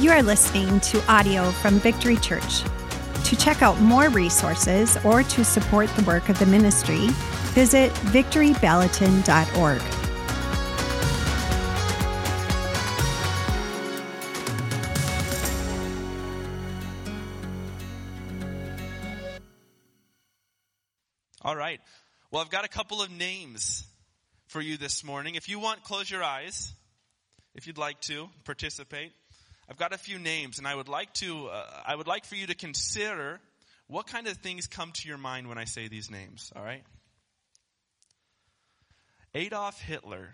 [0.00, 2.62] You are listening to audio from Victory Church.
[3.24, 7.08] To check out more resources or to support the work of the ministry,
[7.52, 9.82] visit victorybalaton.org.
[21.42, 21.80] All right.
[22.30, 23.84] Well, I've got a couple of names
[24.46, 25.34] for you this morning.
[25.34, 26.72] If you want, close your eyes.
[27.56, 29.10] If you'd like to participate,
[29.68, 31.48] I've got a few names, and I would like to.
[31.48, 33.38] Uh, I would like for you to consider
[33.86, 36.52] what kind of things come to your mind when I say these names.
[36.56, 36.82] All right.
[39.34, 40.30] Adolf Hitler,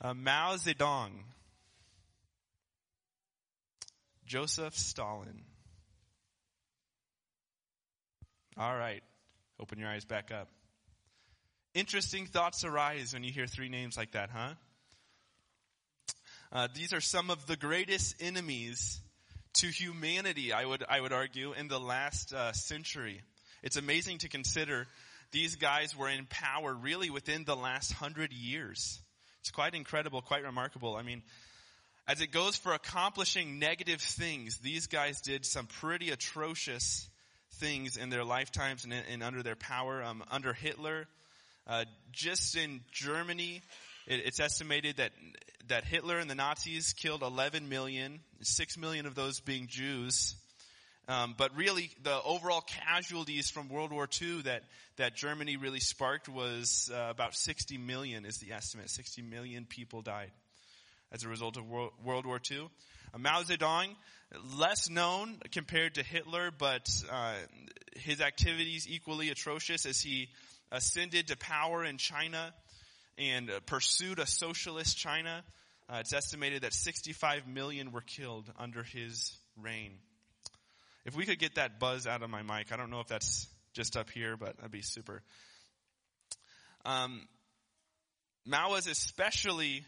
[0.00, 1.12] uh, Mao Zedong,
[4.26, 5.42] Joseph Stalin.
[8.56, 9.02] All right.
[9.60, 10.48] Open your eyes back up.
[11.74, 14.54] Interesting thoughts arise when you hear three names like that, huh?
[16.50, 19.00] Uh, these are some of the greatest enemies
[19.54, 23.20] to humanity, I would, I would argue, in the last uh, century.
[23.62, 24.86] It's amazing to consider
[25.30, 28.98] these guys were in power really within the last hundred years.
[29.40, 30.96] It's quite incredible, quite remarkable.
[30.96, 31.22] I mean,
[32.06, 37.10] as it goes for accomplishing negative things, these guys did some pretty atrocious
[37.56, 40.02] things in their lifetimes and, and under their power.
[40.02, 41.08] Um, under Hitler,
[41.66, 43.60] uh, just in Germany,
[44.08, 45.12] it, it's estimated that
[45.68, 50.34] that Hitler and the Nazis killed 11 million, 6 million of those being Jews.
[51.08, 54.62] Um, but really, the overall casualties from World War II that,
[54.96, 58.90] that Germany really sparked was uh, about 60 million is the estimate.
[58.90, 60.30] 60 million people died
[61.12, 62.68] as a result of World, War II.
[63.14, 63.88] Uh, Mao Zedong,
[64.58, 67.34] less known compared to Hitler, but uh,
[67.96, 70.28] his activities equally atrocious as he
[70.70, 72.52] ascended to power in China
[73.18, 75.42] and uh, pursued a socialist China.
[75.88, 79.92] Uh, it's estimated that 65 million were killed under his reign.
[81.04, 83.46] If we could get that buzz out of my mic, I don't know if that's
[83.72, 85.22] just up here, but that'd be super.
[86.84, 87.26] Um,
[88.46, 89.84] Mao was especially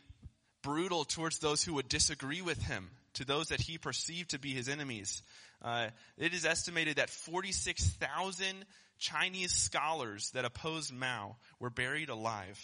[0.62, 4.50] brutal towards those who would disagree with him, to those that he perceived to be
[4.50, 5.22] his enemies.
[5.62, 8.64] Uh, it is estimated that 46,000
[8.98, 12.60] Chinese scholars that opposed Mao were buried alive.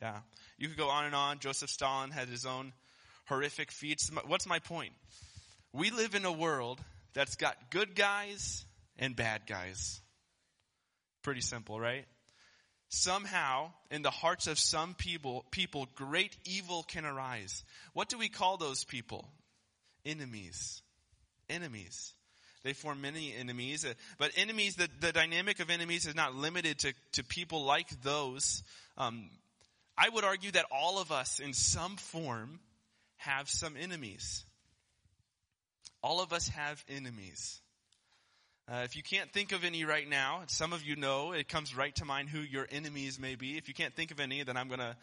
[0.00, 0.18] Yeah.
[0.58, 1.38] You could go on and on.
[1.38, 2.72] Joseph Stalin had his own
[3.26, 4.10] horrific feats.
[4.26, 4.92] What's my point?
[5.72, 6.80] We live in a world
[7.14, 8.64] that's got good guys
[8.98, 10.00] and bad guys.
[11.22, 12.04] Pretty simple, right?
[12.88, 17.64] Somehow, in the hearts of some people, people, great evil can arise.
[17.92, 19.26] What do we call those people?
[20.04, 20.82] Enemies.
[21.48, 22.12] Enemies.
[22.62, 26.78] They form many enemies, uh, but enemies, the, the dynamic of enemies is not limited
[26.80, 28.62] to, to people like those.
[28.96, 29.28] Um,
[29.96, 32.60] I would argue that all of us, in some form,
[33.16, 34.44] have some enemies.
[36.02, 37.60] All of us have enemies.
[38.66, 41.76] Uh, if you can't think of any right now, some of you know, it comes
[41.76, 43.58] right to mind who your enemies may be.
[43.58, 44.96] If you can't think of any, then I'm gonna,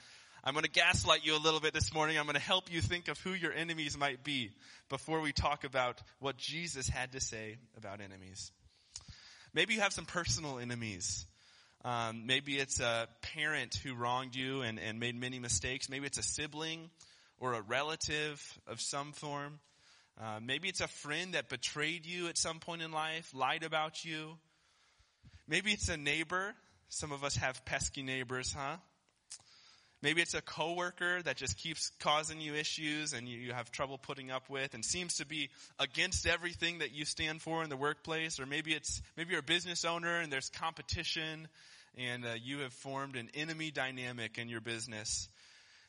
[0.44, 2.18] I'm gonna gaslight you a little bit this morning.
[2.18, 4.50] I'm gonna help you think of who your enemies might be
[4.90, 8.51] before we talk about what Jesus had to say about enemies.
[9.53, 11.28] Maybe you have some personal enemies.
[11.84, 15.90] Um, maybe it's a parent who wronged you and, and made many mistakes.
[15.90, 16.90] Maybe it's a sibling
[17.40, 19.59] or a relative of some form.
[20.22, 24.06] Uh, maybe it's a friend that betrayed you at some point in life, lied about
[24.06, 24.38] you.
[25.47, 26.53] Maybe it's a neighbor.
[26.90, 28.78] Some of us have pesky neighbors, huh?
[30.01, 34.31] Maybe it's a coworker that just keeps causing you issues and you, have trouble putting
[34.31, 38.39] up with and seems to be against everything that you stand for in the workplace.
[38.39, 41.47] Or maybe it's, maybe you're a business owner and there's competition
[41.97, 45.29] and uh, you have formed an enemy dynamic in your business.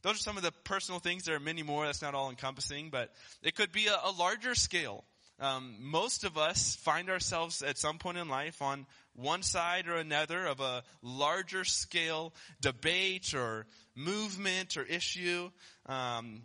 [0.03, 1.25] Those are some of the personal things.
[1.25, 1.87] There are many more.
[1.87, 3.11] That's not all encompassing, but
[3.43, 5.05] it could be a, a larger scale.
[5.41, 9.97] Um, most of us find ourselves at some point in life on one side or
[9.97, 15.51] another of a larger scale debate or movement or issue.
[15.87, 16.43] Um,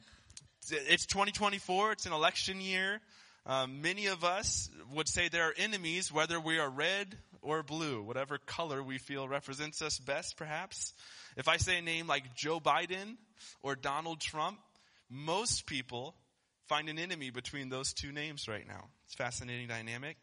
[0.69, 1.93] it's 2024.
[1.93, 2.99] It's an election year.
[3.45, 8.03] Um, many of us would say there are enemies, whether we are red or blue,
[8.03, 10.93] whatever color we feel represents us best, perhaps.
[11.37, 13.15] If I say a name like Joe Biden
[13.63, 14.57] or Donald Trump,
[15.09, 16.13] most people
[16.67, 18.89] find an enemy between those two names right now.
[19.05, 20.17] It's fascinating dynamic.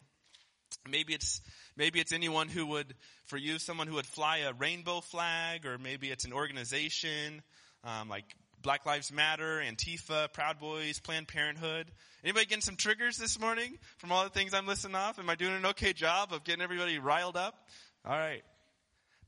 [0.88, 1.40] Maybe it's
[1.76, 2.94] maybe it's anyone who would,
[3.26, 7.42] for you, someone who would fly a rainbow flag, or maybe it's an organization
[7.84, 8.24] um, like
[8.62, 11.86] Black Lives Matter, Antifa, Proud Boys, Planned Parenthood.
[12.22, 15.18] Anybody getting some triggers this morning from all the things I'm listing off?
[15.18, 17.54] Am I doing an okay job of getting everybody riled up?
[18.06, 18.42] All right.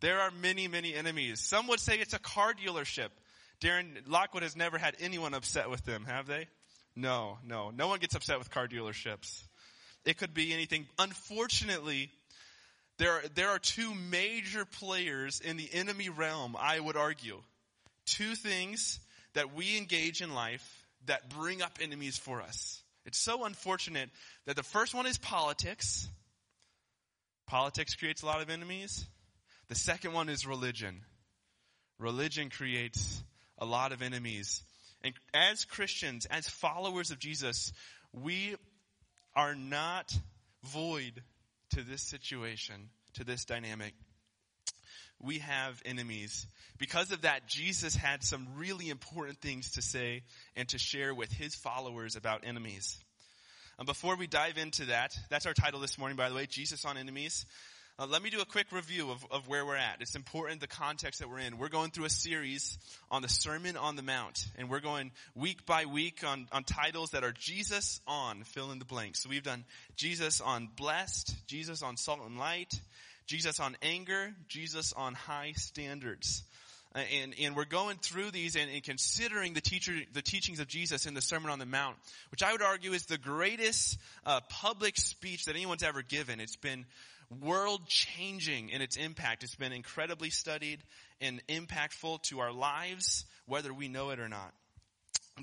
[0.01, 1.41] There are many, many enemies.
[1.41, 3.09] Some would say it's a car dealership.
[3.61, 6.49] Darren, Lockwood has never had anyone upset with them, have they?
[6.95, 7.71] No, no.
[7.71, 9.43] No one gets upset with car dealerships.
[10.07, 10.87] It could be anything.
[10.99, 12.11] Unfortunately,
[12.99, 17.43] there are, there are two major players in the enemy realm, I would argue.
[18.07, 19.01] Two things
[19.35, 22.83] that we engage in life that bring up enemies for us.
[23.05, 24.11] It's so unfortunate
[24.47, 26.09] that the first one is politics.
[27.47, 29.07] Politics creates a lot of enemies.
[29.69, 31.03] The second one is religion.
[31.99, 33.23] Religion creates
[33.59, 34.63] a lot of enemies.
[35.03, 37.73] And as Christians, as followers of Jesus,
[38.13, 38.57] we
[39.37, 40.19] are not
[40.65, 41.23] void
[41.71, 43.93] to this situation, to this dynamic.
[45.21, 46.47] We have enemies.
[46.79, 50.23] Because of that, Jesus had some really important things to say
[50.57, 52.99] and to share with his followers about enemies.
[53.79, 56.85] And before we dive into that, that's our title this morning, by the way, Jesus
[56.87, 57.45] on Enemies.
[57.99, 60.03] Uh, let me do a quick review of, of where we're at.
[60.03, 61.57] It's important the context that we're in.
[61.57, 62.77] We're going through a series
[63.11, 67.13] on the Sermon on the Mount, and we're going week by week on, on titles
[67.13, 69.23] that are Jesus on, fill in the blanks.
[69.23, 69.65] So we've done
[69.97, 72.79] Jesus on blessed, Jesus on salt and light,
[73.25, 76.43] Jesus on anger, Jesus on high standards.
[76.95, 80.69] Uh, and, and we're going through these and, and considering the teacher, the teachings of
[80.69, 81.97] Jesus in the Sermon on the Mount,
[82.31, 86.41] which I would argue is the greatest uh, public speech that anyone's ever given.
[86.41, 86.85] It's been
[87.41, 89.43] world changing in its impact.
[89.43, 90.81] It's been incredibly studied
[91.21, 94.53] and impactful to our lives, whether we know it or not.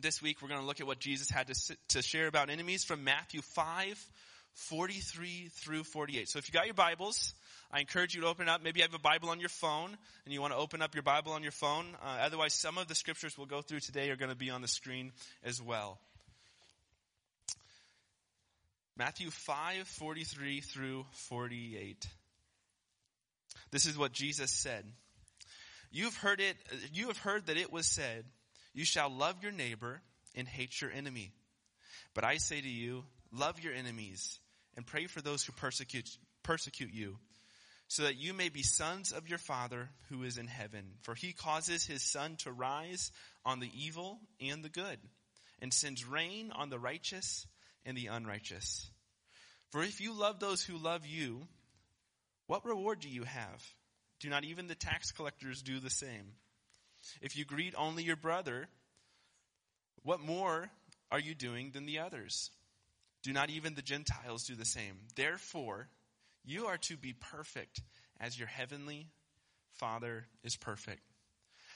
[0.01, 2.83] This week we're going to look at what Jesus had to, to share about enemies
[2.83, 4.07] from Matthew 5,
[4.55, 6.29] 43 through 48.
[6.29, 7.33] So if you got your Bibles,
[7.71, 8.63] I encourage you to open up.
[8.63, 9.95] Maybe you have a Bible on your phone
[10.25, 11.85] and you want to open up your Bible on your phone.
[12.03, 14.61] Uh, otherwise, some of the scriptures we'll go through today are going to be on
[14.61, 15.11] the screen
[15.43, 15.99] as well.
[18.95, 22.07] Matthew 5, 43 through 48.
[23.71, 24.85] This is what Jesus said.
[25.91, 26.55] You've heard it,
[26.93, 28.25] you have heard that it was said,
[28.73, 30.01] you shall love your neighbor
[30.35, 31.31] and hate your enemy.
[32.13, 34.39] But I say to you, love your enemies
[34.75, 36.09] and pray for those who persecute,
[36.43, 37.17] persecute you,
[37.87, 40.83] so that you may be sons of your Father who is in heaven.
[41.01, 43.11] For he causes his sun to rise
[43.43, 44.99] on the evil and the good,
[45.61, 47.47] and sends rain on the righteous
[47.85, 48.89] and the unrighteous.
[49.71, 51.47] For if you love those who love you,
[52.47, 53.63] what reward do you have?
[54.19, 56.33] Do not even the tax collectors do the same?
[57.21, 58.67] If you greet only your brother,
[60.03, 60.69] what more
[61.11, 62.51] are you doing than the others?
[63.23, 64.97] Do not even the Gentiles do the same?
[65.15, 65.87] Therefore,
[66.45, 67.81] you are to be perfect
[68.19, 69.07] as your heavenly
[69.73, 71.01] Father is perfect.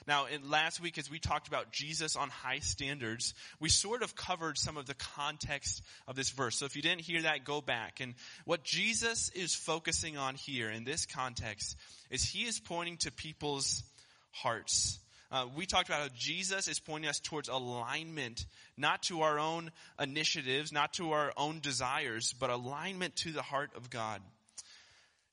[0.08, 4.16] Now, in last week, as we talked about Jesus on high standards, we sort of
[4.16, 6.58] covered some of the context of this verse.
[6.58, 8.00] So if you didn't hear that, go back.
[8.00, 8.16] And
[8.46, 11.76] what Jesus is focusing on here in this context
[12.10, 13.84] is he is pointing to people's
[14.32, 14.98] hearts.
[15.30, 18.46] Uh, we talked about how Jesus is pointing us towards alignment,
[18.78, 23.72] not to our own initiatives, not to our own desires, but alignment to the heart
[23.76, 24.22] of God.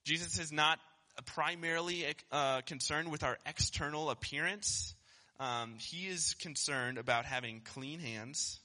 [0.05, 0.81] Jesus is not
[1.23, 4.95] primarily uh, concerned with our external appearance.
[5.41, 8.61] Um, he is concerned about having clean hands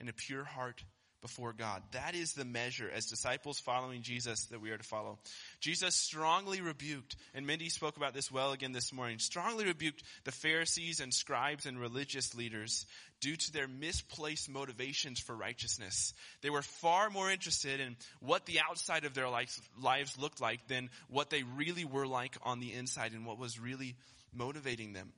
[0.00, 0.82] and a pure heart
[1.22, 1.82] before God.
[1.92, 5.18] That is the measure as disciples following Jesus that we are to follow.
[5.60, 10.32] Jesus strongly rebuked, and Mindy spoke about this well again this morning, strongly rebuked the
[10.32, 12.84] Pharisees and scribes and religious leaders
[13.20, 16.12] due to their misplaced motivations for righteousness.
[16.42, 20.90] They were far more interested in what the outside of their lives, looked like than
[21.08, 23.94] what they really were like on the inside and what was really
[24.34, 25.12] motivating them.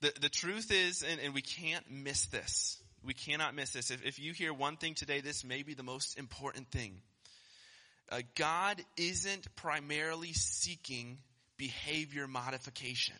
[0.00, 3.90] The, the truth is, and, and we can't miss this, we cannot miss this.
[3.90, 7.00] If, if you hear one thing today, this may be the most important thing.
[8.10, 11.18] Uh, God isn't primarily seeking
[11.56, 13.16] behavior modification.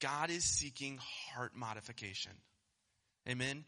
[0.00, 0.98] God is seeking
[1.34, 2.32] heart modification.
[3.28, 3.64] Amen.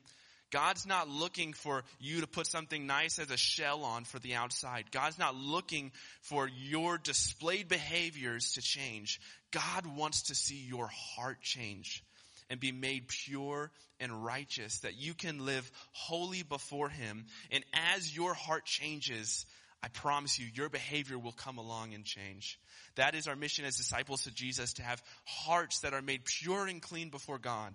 [0.50, 4.34] God's not looking for you to put something nice as a shell on for the
[4.34, 4.90] outside.
[4.90, 5.92] God's not looking
[6.22, 9.20] for your displayed behaviors to change.
[9.52, 12.04] God wants to see your heart change
[12.50, 17.24] and be made pure and righteous, that you can live holy before Him.
[17.50, 19.46] And as your heart changes,
[19.82, 22.58] I promise you, your behavior will come along and change.
[22.96, 26.66] That is our mission as disciples of Jesus, to have hearts that are made pure
[26.66, 27.74] and clean before God,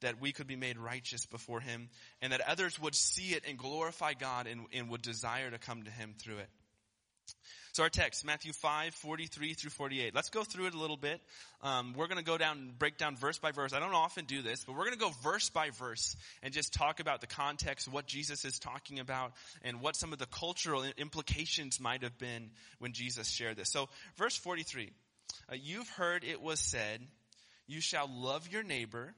[0.00, 1.90] that we could be made righteous before Him,
[2.20, 5.84] and that others would see it and glorify God and, and would desire to come
[5.84, 6.48] to Him through it.
[7.74, 10.14] So our text, Matthew 5, 43 through 48.
[10.14, 11.20] Let's go through it a little bit.
[11.60, 13.72] Um, we're going to go down, and break down verse by verse.
[13.72, 16.14] I don't often do this, but we're going to go verse by verse
[16.44, 20.20] and just talk about the context, what Jesus is talking about, and what some of
[20.20, 23.72] the cultural implications might have been when Jesus shared this.
[23.72, 23.88] So
[24.18, 24.92] verse 43.
[25.50, 27.00] Uh, you've heard it was said,
[27.66, 29.16] you shall love your neighbor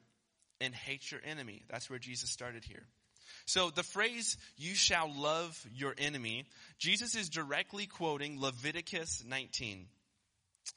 [0.62, 1.60] and hate your enemy.
[1.68, 2.86] That's where Jesus started here.
[3.46, 6.46] So the phrase, you shall love your enemy,
[6.78, 9.86] Jesus is directly quoting Leviticus 19.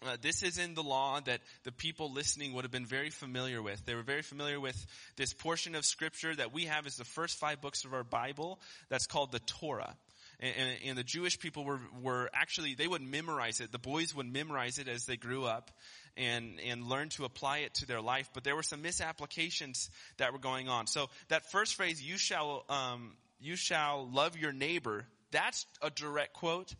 [0.06, 3.60] Uh, this is in the law that the people listening would have been very familiar
[3.60, 3.84] with.
[3.86, 4.86] They were very familiar with
[5.16, 8.60] this portion of scripture that we have as the first five books of our Bible
[8.90, 9.96] that's called the Torah.
[10.40, 13.72] And, and, and, the Jewish people were, were actually, they would memorize it.
[13.72, 15.70] The boys would memorize it as they grew up
[16.16, 18.30] and, and learn to apply it to their life.
[18.34, 20.88] But there were some misapplications that were going on.
[20.88, 26.34] So that first phrase, you shall, um, you shall love your neighbor, that's a direct
[26.34, 26.74] quote.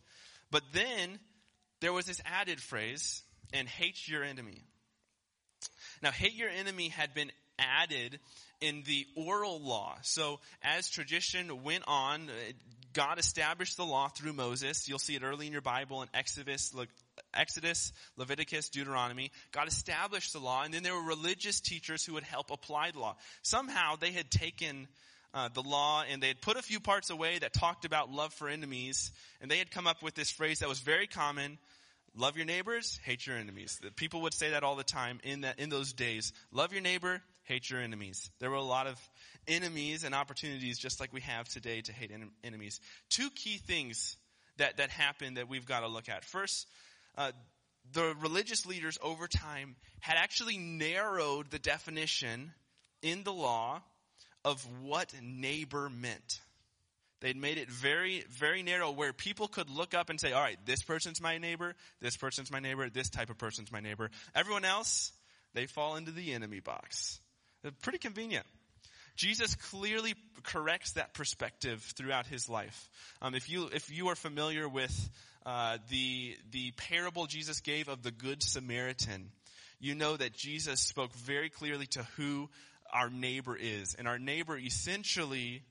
[0.50, 1.18] But then
[1.80, 4.62] there was this added phrase, and hate your enemy.
[6.02, 8.20] Now, hate your enemy had been added
[8.60, 9.96] in the oral law.
[10.02, 12.28] So as tradition went on,
[12.92, 14.88] God established the law through Moses.
[14.88, 16.86] You'll see it early in your Bible in Exodus, Le-
[17.32, 19.30] Exodus, Leviticus, Deuteronomy.
[19.52, 22.98] God established the law, and then there were religious teachers who would help apply the
[22.98, 23.16] law.
[23.42, 24.88] Somehow they had taken
[25.32, 28.32] uh, the law and they had put a few parts away that talked about love
[28.34, 31.58] for enemies, and they had come up with this phrase that was very common.
[32.16, 33.78] Love your neighbors, hate your enemies.
[33.82, 36.32] The people would say that all the time in that, in those days.
[36.50, 38.30] Love your neighbor, hate your enemies.
[38.38, 38.96] There were a lot of
[39.48, 42.80] enemies and opportunities just like we have today to hate en- enemies.
[43.08, 44.16] Two key things
[44.58, 46.24] that, that happen that we've got to look at.
[46.24, 46.68] First,
[47.18, 47.32] uh,
[47.92, 52.52] the religious leaders over time had actually narrowed the definition
[53.02, 53.82] in the law
[54.44, 56.40] of what neighbor meant.
[57.20, 60.56] They'd made it very, very narrow where people could look up and say, all right,
[60.66, 64.08] this person's my neighbor, this person's my neighbor, this type of person's my neighbor.
[64.36, 65.10] Everyone else,
[65.52, 67.18] they fall into the enemy box.
[67.82, 68.46] Pretty convenient.
[69.16, 70.14] Jesus clearly
[70.44, 72.88] corrects that perspective throughout his life.
[73.20, 75.10] Um, if you if you are familiar with
[75.44, 79.30] uh, the the parable Jesus gave of the Good Samaritan,
[79.78, 82.48] you know that Jesus spoke very clearly to who
[82.92, 85.62] our neighbor is, and our neighbor essentially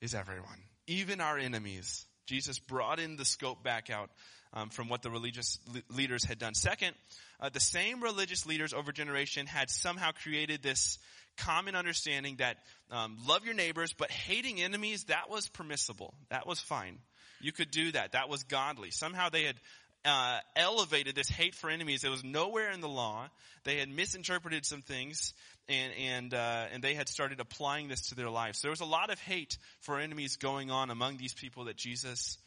[0.00, 2.06] is everyone, even our enemies.
[2.26, 4.10] Jesus brought in the scope back out
[4.52, 5.58] um, from what the religious
[5.90, 6.54] leaders had done.
[6.54, 6.94] Second,
[7.40, 10.98] uh, the same religious leaders over generation had somehow created this
[11.36, 12.56] common understanding that
[12.90, 16.14] um, love your neighbors, but hating enemies, that was permissible.
[16.30, 16.98] That was fine.
[17.40, 18.12] You could do that.
[18.12, 18.90] That was godly.
[18.90, 19.56] Somehow they had
[20.04, 22.04] uh, elevated this hate for enemies.
[22.04, 23.28] It was nowhere in the law.
[23.64, 25.34] They had misinterpreted some things,
[25.68, 28.58] and and uh, and they had started applying this to their lives.
[28.58, 31.76] So there was a lot of hate for enemies going on among these people that
[31.76, 32.38] Jesus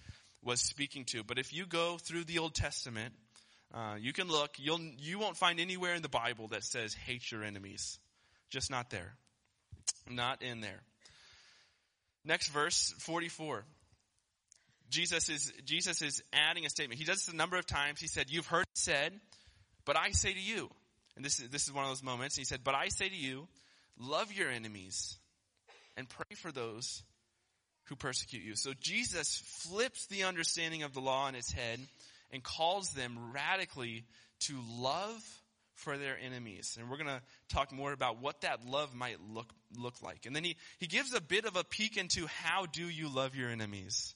[0.44, 1.24] was speaking to.
[1.24, 3.14] But if you go through the Old Testament,
[3.74, 4.52] uh, you can look.
[4.58, 8.00] You'll you won't find anywhere in the Bible that says hate your enemies.
[8.50, 9.14] Just not there.
[10.10, 10.82] Not in there.
[12.26, 13.64] Next verse, 44.
[14.90, 17.00] Jesus is, Jesus is adding a statement.
[17.00, 18.00] He does this a number of times.
[18.00, 19.14] He said, you've heard it said,
[19.86, 20.70] but I say to you.
[21.16, 22.36] And this is, this is one of those moments.
[22.36, 23.48] He said, but I say to you,
[23.98, 25.18] love your enemies
[25.98, 27.04] and pray for those
[27.86, 28.56] who persecute you.
[28.56, 31.80] So Jesus flips the understanding of the law on its head
[32.32, 34.06] and calls them radically
[34.42, 35.24] to love
[35.76, 36.78] for their enemies.
[36.80, 40.26] And we're going to talk more about what that love might look, look like.
[40.26, 43.36] And then he, he gives a bit of a peek into how do you love
[43.36, 44.14] your enemies.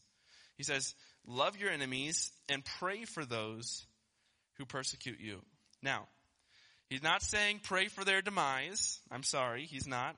[0.57, 0.93] He says,
[1.27, 3.85] love your enemies and pray for those
[4.57, 5.41] who persecute you.
[5.81, 6.07] Now,
[6.89, 8.99] he's not saying pray for their demise.
[9.11, 10.15] I'm sorry, he's not.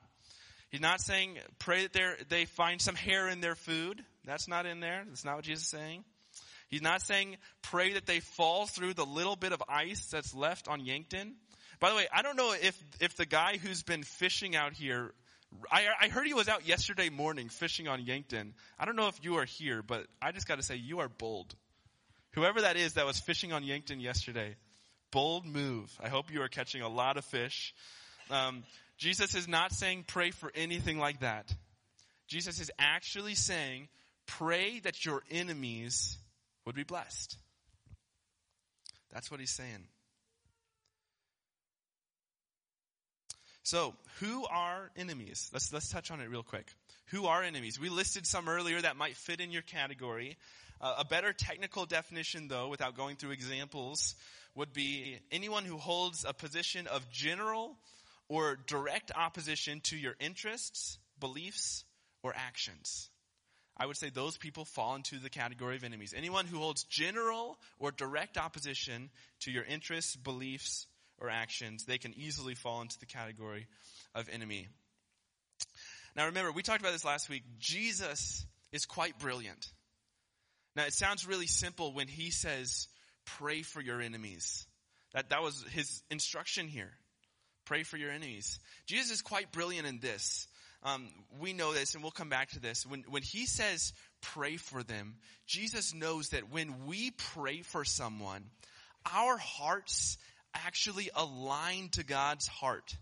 [0.70, 4.04] He's not saying pray that they find some hair in their food.
[4.24, 5.02] That's not in there.
[5.08, 6.04] That's not what Jesus is saying.
[6.68, 10.68] He's not saying pray that they fall through the little bit of ice that's left
[10.68, 11.34] on Yankton.
[11.80, 15.12] By the way, I don't know if, if the guy who's been fishing out here,
[15.70, 18.54] I, I heard he was out yesterday morning fishing on Yankton.
[18.78, 21.54] I don't know if you are here, but I just gotta say, you are bold.
[22.32, 24.56] Whoever that is that was fishing on Yankton yesterday,
[25.10, 25.90] bold move.
[26.02, 27.74] I hope you are catching a lot of fish.
[28.30, 28.64] Um,
[28.98, 31.54] Jesus is not saying pray for anything like that.
[32.26, 33.88] Jesus is actually saying
[34.26, 36.18] pray that your enemies
[36.68, 37.34] would be blessed.
[39.10, 39.86] That's what he's saying.
[43.62, 45.48] So, who are enemies?
[45.50, 46.66] Let's let's touch on it real quick.
[47.06, 47.80] Who are enemies?
[47.80, 50.36] We listed some earlier that might fit in your category.
[50.78, 54.14] Uh, a better technical definition, though, without going through examples,
[54.54, 57.78] would be anyone who holds a position of general
[58.28, 61.84] or direct opposition to your interests, beliefs,
[62.22, 63.08] or actions.
[63.78, 66.14] I would say those people fall into the category of enemies.
[66.16, 70.86] Anyone who holds general or direct opposition to your interests, beliefs,
[71.20, 73.66] or actions, they can easily fall into the category
[74.14, 74.68] of enemy.
[76.16, 77.42] Now remember, we talked about this last week.
[77.58, 79.70] Jesus is quite brilliant.
[80.74, 82.88] Now it sounds really simple when he says,
[83.24, 84.66] pray for your enemies.
[85.12, 86.90] That, that was his instruction here.
[87.64, 88.58] Pray for your enemies.
[88.86, 90.48] Jesus is quite brilliant in this.
[90.82, 91.08] Um,
[91.40, 92.86] we know this, and we'll come back to this.
[92.86, 95.16] When, when he says pray for them,
[95.46, 98.44] Jesus knows that when we pray for someone,
[99.12, 100.18] our hearts
[100.54, 102.96] actually align to God's heart.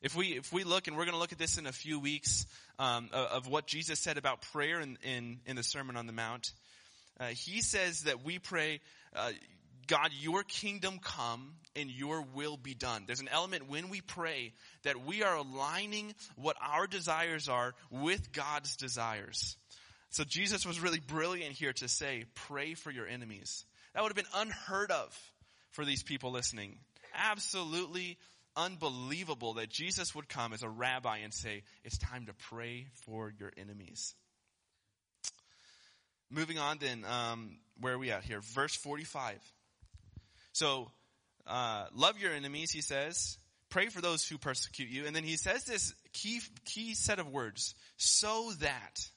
[0.00, 2.00] If we, if we look, and we're going to look at this in a few
[2.00, 2.46] weeks,
[2.78, 6.52] um, of, what Jesus said about prayer in, in, in the Sermon on the Mount,
[7.20, 8.80] uh, he says that we pray,
[9.14, 9.30] uh,
[9.86, 13.04] God, your kingdom come and your will be done.
[13.06, 18.32] There's an element when we pray that we are aligning what our desires are with
[18.32, 19.56] God's desires.
[20.10, 23.64] So Jesus was really brilliant here to say, pray for your enemies.
[23.94, 25.18] That would have been unheard of
[25.70, 26.76] for these people listening.
[27.14, 28.18] Absolutely
[28.54, 33.32] unbelievable that Jesus would come as a rabbi and say, it's time to pray for
[33.38, 34.14] your enemies.
[36.30, 38.40] Moving on then, um, where are we at here?
[38.40, 39.38] Verse 45.
[40.52, 40.90] So,
[41.46, 43.38] uh, love your enemies, he says.
[43.70, 45.06] Pray for those who persecute you.
[45.06, 47.74] And then he says this key, key set of words.
[47.96, 49.08] So that.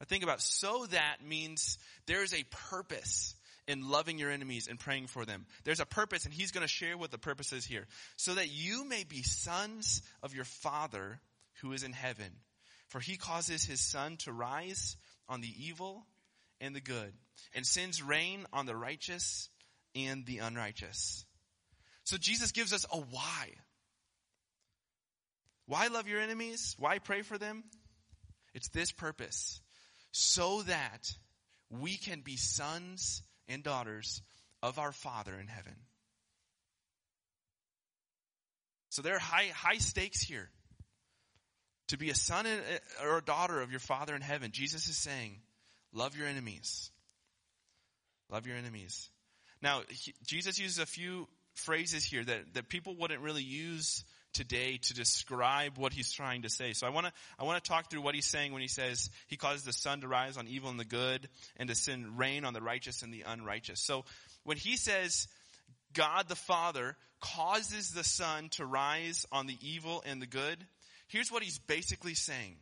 [0.00, 3.34] I think about so that means there is a purpose
[3.66, 5.46] in loving your enemies and praying for them.
[5.64, 7.86] There's a purpose and he's going to share what the purpose is here.
[8.16, 11.20] So that you may be sons of your father
[11.60, 12.32] who is in heaven.
[12.88, 14.96] For he causes his sun to rise
[15.28, 16.06] on the evil
[16.60, 17.12] and the good
[17.54, 19.50] and sends rain on the righteous
[19.94, 21.24] and the unrighteous.
[22.04, 23.50] So Jesus gives us a why.
[25.66, 26.74] Why love your enemies?
[26.78, 27.64] Why pray for them?
[28.54, 29.60] It's this purpose.
[30.12, 31.12] So that
[31.70, 34.22] we can be sons and daughters
[34.62, 35.74] of our Father in heaven.
[38.90, 40.48] So there are high, high stakes here.
[41.88, 44.96] To be a son uh, or a daughter of your Father in heaven, Jesus is
[44.96, 45.40] saying,
[45.92, 46.90] love your enemies.
[48.30, 49.10] Love your enemies.
[49.62, 54.78] Now, he, Jesus uses a few phrases here that, that people wouldn't really use today
[54.82, 56.72] to describe what he's trying to say.
[56.72, 59.10] So I want to I want to talk through what he's saying when he says
[59.26, 62.44] he causes the sun to rise on evil and the good and to send rain
[62.44, 63.80] on the righteous and the unrighteous.
[63.80, 64.04] So
[64.44, 65.26] when he says
[65.92, 70.58] God the Father causes the sun to rise on the evil and the good,
[71.08, 72.56] here's what he's basically saying.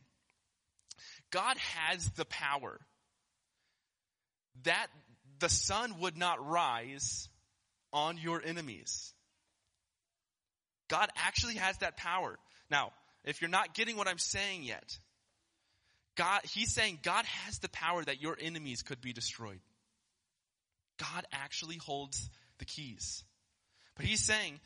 [1.30, 2.80] God has the power
[4.62, 4.86] that
[5.38, 7.28] the sun would not rise
[7.92, 9.12] on your enemies.
[10.88, 12.38] God actually has that power.
[12.70, 12.92] Now,
[13.24, 14.98] if you're not getting what I'm saying yet,
[16.16, 19.60] God, he's saying God has the power that your enemies could be destroyed.
[20.98, 23.22] God actually holds the keys.
[23.96, 24.60] But he's saying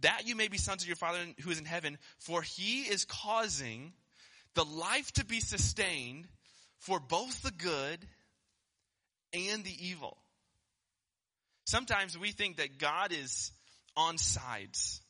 [0.00, 3.04] that you may be sons of your Father who is in heaven, for he is
[3.04, 3.92] causing
[4.54, 6.28] the life to be sustained
[6.78, 8.06] for both the good
[9.36, 10.16] and the evil.
[11.64, 13.50] Sometimes we think that God is
[13.96, 15.00] on sides.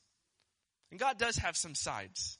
[0.91, 2.37] And God does have some sides.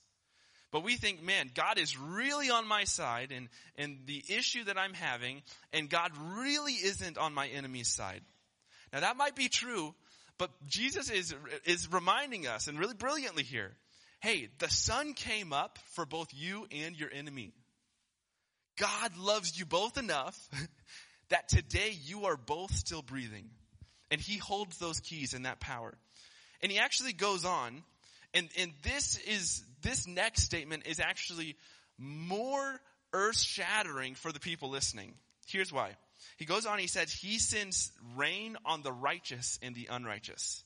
[0.70, 4.76] But we think, man, God is really on my side and, and the issue that
[4.76, 8.20] I'm having, and God really isn't on my enemy's side.
[8.92, 9.94] Now that might be true,
[10.36, 13.72] but Jesus is, is reminding us, and really brilliantly here,
[14.20, 17.52] hey, the sun came up for both you and your enemy.
[18.78, 20.38] God loves you both enough
[21.30, 23.50] that today you are both still breathing.
[24.10, 25.94] And he holds those keys and that power.
[26.62, 27.82] And he actually goes on,
[28.34, 31.56] and, and this is, this next statement is actually
[31.98, 32.80] more
[33.12, 35.14] earth shattering for the people listening.
[35.46, 35.96] Here's why.
[36.36, 40.64] He goes on, he says, He sends rain on the righteous and the unrighteous.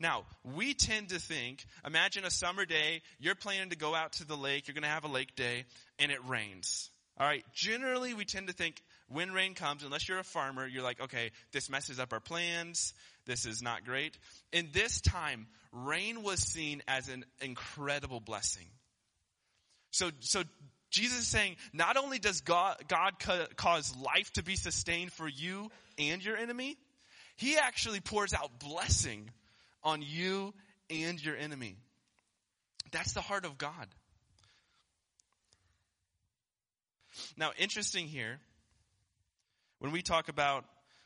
[0.00, 0.24] Now,
[0.56, 4.36] we tend to think, imagine a summer day, you're planning to go out to the
[4.36, 5.64] lake, you're to have a lake day,
[5.98, 6.90] and it rains.
[7.18, 7.44] All right.
[7.54, 11.30] Generally, we tend to think when rain comes, unless you're a farmer, you're like, okay,
[11.52, 12.94] this messes up our plans.
[13.26, 14.18] This is not great.
[14.52, 18.66] In this time, rain was seen as an incredible blessing.
[19.90, 20.42] So, so
[20.90, 25.28] Jesus is saying, not only does God, God ca- cause life to be sustained for
[25.28, 26.76] you and your enemy,
[27.36, 29.30] He actually pours out blessing
[29.82, 30.54] on you
[30.90, 31.76] and your enemy.
[32.90, 33.88] That's the heart of God.
[37.36, 38.40] Now, interesting here,
[39.84, 40.64] when we talk about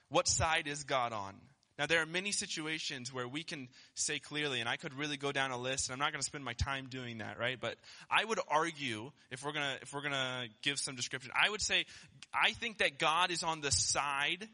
[0.08, 1.34] what side is God on,
[1.80, 5.32] now, there are many situations where we can say clearly, and I could really go
[5.32, 7.56] down a list, and I'm not going to spend my time doing that, right?
[7.60, 7.74] But
[8.08, 11.86] I would argue, if we're gonna, if we're gonna give some description, I would say,
[12.32, 14.48] I think that God is on the side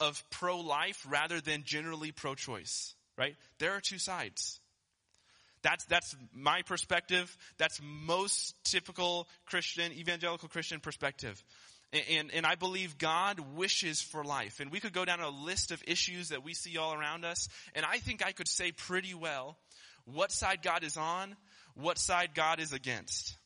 [0.00, 3.36] of pro-life rather than generally pro-choice, right?
[3.58, 4.60] There are two sides.
[5.62, 7.36] That's, that's my perspective.
[7.58, 11.42] That's most typical Christian, evangelical Christian perspective.
[11.92, 14.60] And, and I believe God wishes for life.
[14.60, 17.48] And we could go down a list of issues that we see all around us.
[17.74, 19.56] And I think I could say pretty well
[20.04, 21.36] what side God is on,
[21.74, 23.36] what side God is against.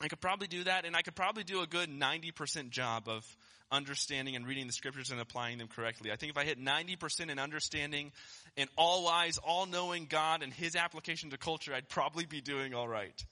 [0.00, 3.24] I could probably do that, and I could probably do a good 90% job of
[3.70, 6.12] understanding and reading the scriptures and applying them correctly.
[6.12, 8.12] I think if I hit 90% in understanding
[8.56, 12.74] and all wise, all knowing God and His application to culture, I'd probably be doing
[12.74, 13.24] all right.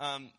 [0.00, 0.30] Um,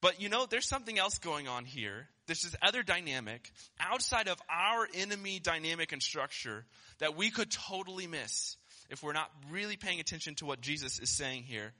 [0.00, 2.08] but you know, there's something else going on here.
[2.26, 6.64] There's this other dynamic outside of our enemy dynamic and structure
[6.98, 8.56] that we could totally miss
[8.90, 11.72] if we're not really paying attention to what Jesus is saying here.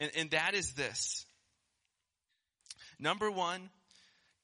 [0.00, 1.26] And, and that is this.
[2.98, 3.70] Number one,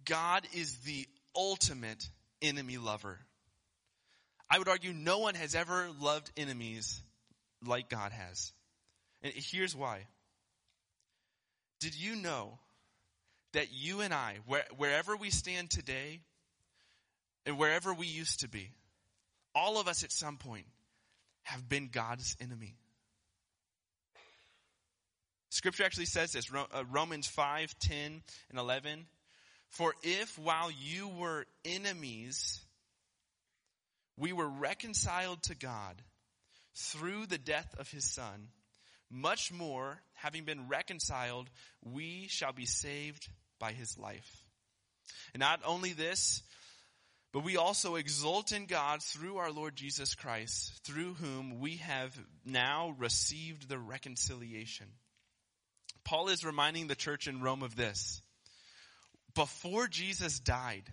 [0.05, 2.09] God is the ultimate
[2.42, 3.18] enemy lover.
[4.51, 7.01] I would argue no one has ever loved enemies
[7.66, 8.53] like God has.
[9.23, 10.07] And here's why.
[11.81, 12.59] Did you know
[13.52, 16.20] that you and I, where, wherever we stand today
[17.46, 18.70] and wherever we used to be,
[19.54, 20.66] all of us at some point
[21.42, 22.76] have been God's enemy?
[25.50, 29.06] Scripture actually says this, uh, Romans 5, 10, and 11.
[29.70, 32.61] For if while you were enemies,
[34.16, 36.02] we were reconciled to God
[36.74, 38.48] through the death of his son,
[39.11, 41.48] much more, having been reconciled,
[41.83, 43.28] we shall be saved
[43.59, 44.44] by his life.
[45.33, 46.42] And not only this,
[47.33, 52.18] but we also exult in God through our Lord Jesus Christ, through whom we have
[52.44, 54.87] now received the reconciliation.
[56.04, 58.22] Paul is reminding the church in Rome of this.
[59.35, 60.85] Before Jesus died,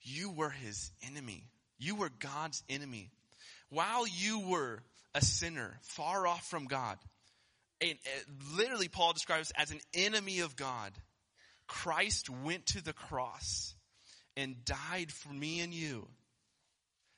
[0.00, 1.48] you were his enemy.
[1.78, 3.10] You were God's enemy.
[3.70, 4.82] While you were
[5.14, 6.96] a sinner, far off from God,
[7.80, 7.98] and,
[8.56, 10.92] literally Paul describes as an enemy of God,
[11.66, 13.74] Christ went to the cross
[14.36, 16.08] and died for me and you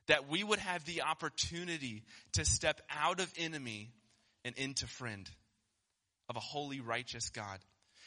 [0.08, 3.92] that we would have the opportunity to step out of enemy
[4.44, 5.30] and into friend
[6.28, 7.58] of a holy, righteous God.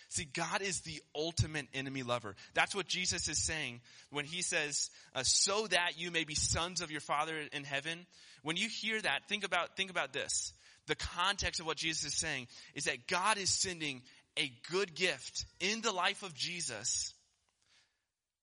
[0.10, 2.36] See, God is the ultimate enemy lover.
[2.54, 6.82] That's what Jesus is saying when he says, uh, so that you may be sons
[6.82, 8.06] of your Father in heaven.
[8.44, 10.54] When you hear that, think about, think about this.
[10.92, 14.02] The context of what Jesus is saying is that God is sending
[14.38, 17.14] a good gift in the life of Jesus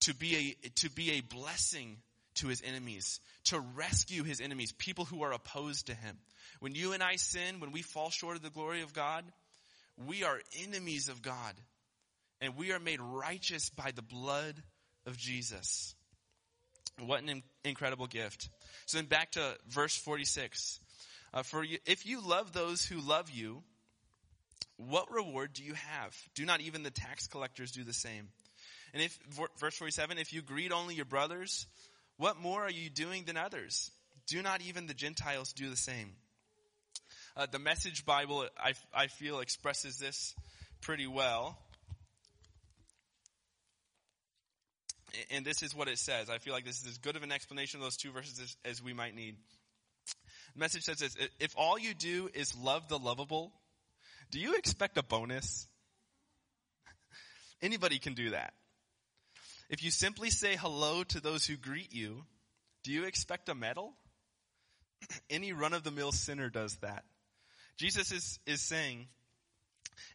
[0.00, 1.98] to be a, to be a blessing
[2.36, 6.16] to his enemies, to rescue his enemies, people who are opposed to him.
[6.60, 9.26] When you and I sin, when we fall short of the glory of God,
[10.06, 11.52] we are enemies of God
[12.40, 14.54] and we are made righteous by the blood
[15.04, 15.94] of Jesus.
[16.98, 18.48] What an incredible gift.
[18.86, 20.80] So then back to verse 46.
[21.32, 23.62] Uh, for you, if you love those who love you,
[24.76, 26.16] what reward do you have?
[26.34, 28.28] Do not even the tax collectors do the same?
[28.94, 29.18] And if,
[29.58, 31.66] verse 47, if you greet only your brothers,
[32.16, 33.90] what more are you doing than others?
[34.26, 36.12] Do not even the Gentiles do the same?
[37.36, 40.34] Uh, the Message Bible, I, I feel, expresses this
[40.80, 41.58] pretty well.
[45.30, 46.30] And this is what it says.
[46.30, 48.56] I feel like this is as good of an explanation of those two verses as,
[48.64, 49.36] as we might need.
[50.58, 53.52] Message says this If all you do is love the lovable,
[54.30, 55.68] do you expect a bonus?
[57.62, 58.52] Anybody can do that.
[59.70, 62.24] If you simply say hello to those who greet you,
[62.84, 63.94] do you expect a medal?
[65.30, 67.04] Any run of the mill sinner does that.
[67.76, 69.06] Jesus is, is saying,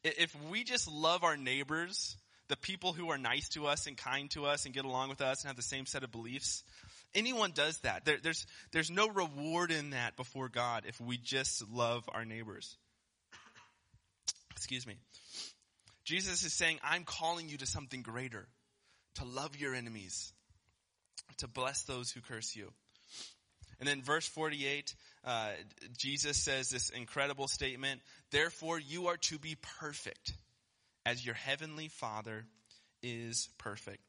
[0.03, 2.17] if we just love our neighbors,
[2.49, 5.21] the people who are nice to us and kind to us and get along with
[5.21, 6.63] us and have the same set of beliefs,
[7.15, 8.05] anyone does that.
[8.05, 12.77] There, there's, there's no reward in that before God if we just love our neighbors.
[14.51, 14.95] Excuse me.
[16.05, 18.47] Jesus is saying, I'm calling you to something greater,
[19.15, 20.33] to love your enemies,
[21.37, 22.71] to bless those who curse you.
[23.79, 24.95] And then verse 48,
[25.25, 25.49] uh,
[25.97, 30.33] Jesus says this incredible statement, therefore you are to be perfect
[31.05, 32.45] as your heavenly Father
[33.01, 33.99] is perfect.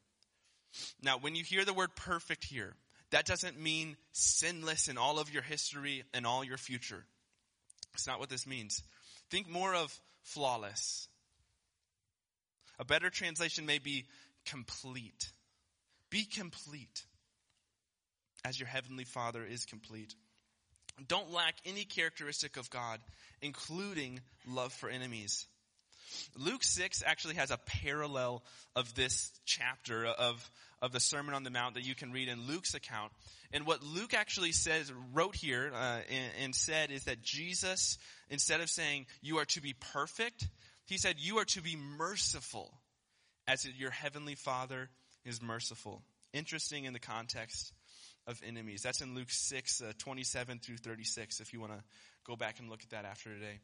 [1.01, 2.73] Now, when you hear the word perfect here,
[3.11, 7.03] that doesn't mean sinless in all of your history and all your future.
[7.93, 8.83] It's not what this means.
[9.29, 11.07] Think more of flawless.
[12.79, 14.05] A better translation may be
[14.45, 15.31] complete.
[16.09, 17.03] Be complete
[18.43, 20.13] as your heavenly Father is complete.
[21.07, 22.99] Don't lack any characteristic of God,
[23.41, 25.45] including love for enemies.
[26.37, 28.43] Luke 6 actually has a parallel
[28.75, 30.49] of this chapter of,
[30.81, 33.11] of the Sermon on the Mount that you can read in Luke's account.
[33.51, 37.97] And what Luke actually says, wrote here uh, and, and said is that Jesus,
[38.29, 40.47] instead of saying you are to be perfect,
[40.85, 42.71] he said you are to be merciful
[43.47, 44.89] as your heavenly Father
[45.23, 46.03] is merciful.
[46.33, 47.71] Interesting in the context
[48.27, 48.81] of enemies.
[48.81, 51.83] That's in Luke 6, uh, 27 through 36, if you want to
[52.25, 53.59] go back and look at that after today.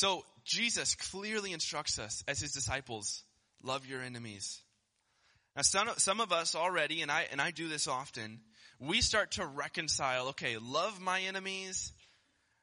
[0.00, 3.22] So Jesus clearly instructs us as his disciples,
[3.62, 4.62] love your enemies.
[5.54, 8.40] Now some, some of us already, and I, and I do this often,
[8.78, 11.92] we start to reconcile, okay, love my enemies.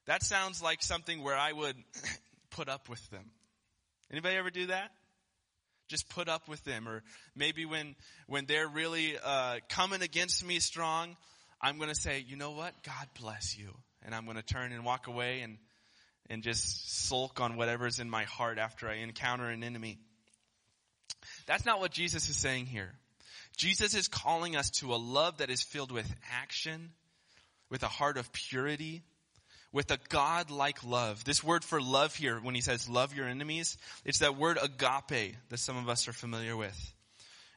[0.08, 1.76] That sounds like something where I would
[2.50, 3.30] put up with them.
[4.10, 4.90] Anybody ever do that?
[5.90, 6.90] Just put up with them.
[6.90, 7.04] Or
[7.36, 7.94] maybe when,
[8.26, 11.16] when they're really uh, coming against me strong,
[11.62, 12.74] I'm going to say, you know what?
[12.82, 13.76] God bless you.
[14.02, 15.60] And I'm going to turn and walk away and,
[16.30, 20.00] and just sulk on whatever's in my heart after I encounter an enemy.
[21.46, 22.94] That's not what Jesus is saying here.
[23.56, 26.92] Jesus is calling us to a love that is filled with action,
[27.70, 29.02] with a heart of purity,
[29.72, 31.24] with a God-like love.
[31.24, 35.36] This word for love here, when he says love your enemies, it's that word agape
[35.50, 36.94] that some of us are familiar with.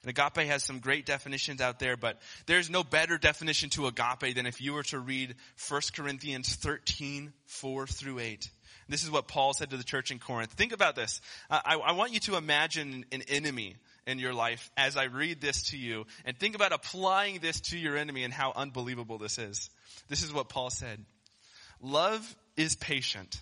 [0.02, 4.34] And agape has some great definitions out there, but there's no better definition to agape
[4.34, 5.34] than if you were to read
[5.68, 8.50] 1 Corinthians 13, 4 through 8.
[8.90, 10.52] This is what Paul said to the church in Corinth.
[10.52, 11.20] Think about this.
[11.48, 15.70] I, I want you to imagine an enemy in your life as I read this
[15.70, 19.70] to you and think about applying this to your enemy and how unbelievable this is.
[20.08, 21.04] This is what Paul said.
[21.80, 23.40] Love is patient.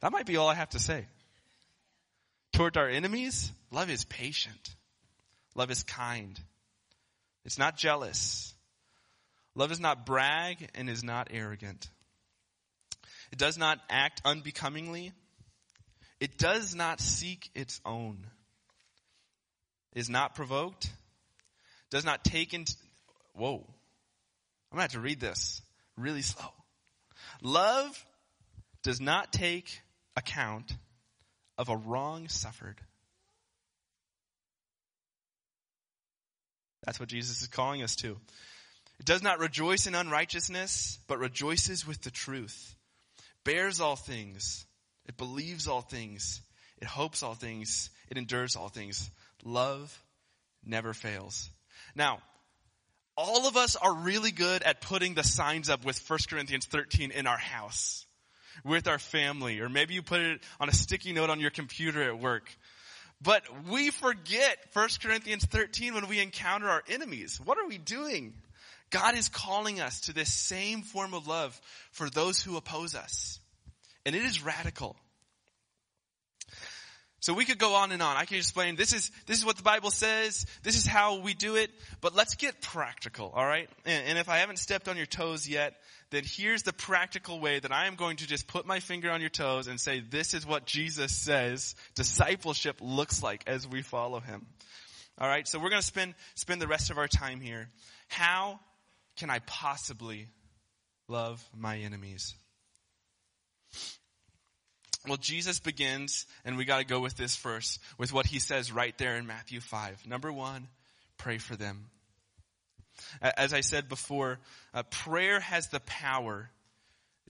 [0.00, 1.04] That might be all I have to say.
[2.54, 4.74] Toward our enemies, love is patient.
[5.54, 6.40] Love is kind.
[7.44, 8.54] It's not jealous.
[9.54, 11.90] Love is not brag and is not arrogant.
[13.30, 15.12] It does not act unbecomingly.
[16.20, 18.26] It does not seek its own.
[19.94, 20.90] Is not provoked.
[21.90, 22.74] Does not take into,
[23.34, 23.64] whoa.
[24.70, 25.62] I'm gonna have to read this
[25.96, 26.52] really slow.
[27.42, 28.04] Love
[28.82, 29.80] does not take
[30.16, 30.76] account
[31.56, 32.80] of a wrong suffered.
[36.84, 38.16] That's what Jesus is calling us to.
[38.98, 42.74] It does not rejoice in unrighteousness, but rejoices with the truth.
[43.44, 44.66] Bears all things.
[45.06, 46.40] It believes all things.
[46.80, 47.90] It hopes all things.
[48.10, 49.10] It endures all things.
[49.44, 50.02] Love
[50.64, 51.50] never fails.
[51.94, 52.20] Now,
[53.16, 57.10] all of us are really good at putting the signs up with 1 Corinthians 13
[57.10, 58.06] in our house,
[58.64, 62.02] with our family, or maybe you put it on a sticky note on your computer
[62.02, 62.48] at work.
[63.20, 67.40] But we forget 1 Corinthians 13 when we encounter our enemies.
[67.44, 68.34] What are we doing?
[68.90, 71.60] God is calling us to this same form of love
[71.92, 73.38] for those who oppose us.
[74.06, 74.96] And it is radical.
[77.20, 78.16] So we could go on and on.
[78.16, 80.46] I can explain this is, this is what the Bible says.
[80.62, 81.70] This is how we do it.
[82.00, 83.68] But let's get practical, alright?
[83.84, 85.74] And, and, if I haven't stepped on your toes yet,
[86.10, 89.20] then here's the practical way that I am going to just put my finger on
[89.20, 94.20] your toes and say, this is what Jesus says discipleship looks like as we follow
[94.20, 94.46] him.
[95.20, 97.68] Alright, so we're gonna spend, spend the rest of our time here.
[98.06, 98.60] How
[99.18, 100.28] can I possibly
[101.08, 102.34] love my enemies?
[105.06, 108.72] Well, Jesus begins, and we got to go with this first, with what he says
[108.72, 110.06] right there in Matthew 5.
[110.06, 110.68] Number one,
[111.16, 111.86] pray for them.
[113.20, 114.38] As I said before,
[114.74, 116.50] uh, prayer has the power,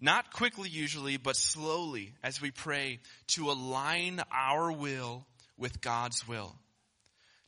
[0.01, 6.55] not quickly usually, but slowly as we pray, to align our will with God's will.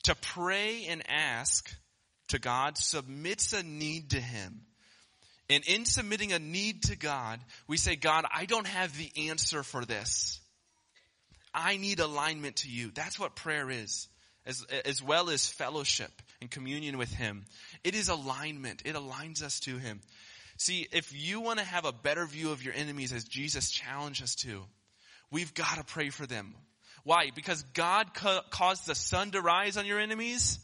[0.04, 1.74] To pray and ask
[2.30, 4.62] to God submits a need to Him
[5.50, 9.64] and in submitting a need to God, we say, God, I don't have the answer
[9.64, 10.40] for this.
[11.52, 12.92] I need alignment to you.
[12.94, 14.06] That's what prayer is,
[14.46, 17.46] as, as well as fellowship and communion with Him.
[17.82, 18.82] It is alignment.
[18.84, 20.00] It aligns us to Him.
[20.56, 24.22] See, if you want to have a better view of your enemies as Jesus challenged
[24.22, 24.62] us to,
[25.32, 26.54] we've got to pray for them.
[27.02, 27.30] Why?
[27.34, 30.60] Because God ca- caused the sun to rise on your enemies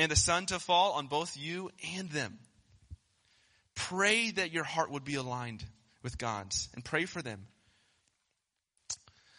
[0.00, 2.38] and the sun to fall on both you and them.
[3.74, 5.62] Pray that your heart would be aligned
[6.02, 7.46] with God's and pray for them.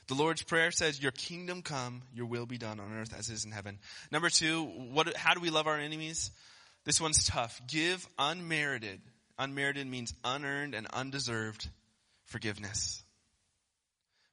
[0.08, 3.34] The Lord's Prayer says, Your kingdom come, your will be done on earth as it
[3.34, 3.80] is in heaven.
[4.12, 6.30] Number two, what, how do we love our enemies?
[6.86, 7.60] This one's tough.
[7.68, 9.02] Give unmerited.
[9.40, 11.68] Unmerited means unearned and undeserved
[12.26, 13.02] forgiveness.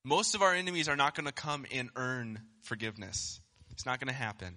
[0.04, 3.40] Most of our enemies are not going to come and earn forgiveness.
[3.70, 4.56] It's not going to happen.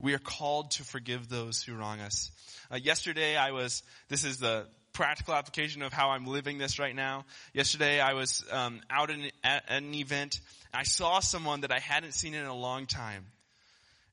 [0.00, 2.30] We are called to forgive those who wrong us.
[2.70, 6.96] Uh, yesterday I was, this is the practical application of how I'm living this right
[6.96, 7.26] now.
[7.52, 10.40] Yesterday I was um, out in, at an event.
[10.72, 13.26] I saw someone that I hadn't seen in a long time.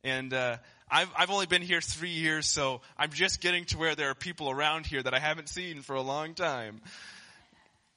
[0.03, 0.57] And uh,
[0.91, 4.15] I've, I've only been here three years, so I'm just getting to where there are
[4.15, 6.81] people around here that I haven't seen for a long time.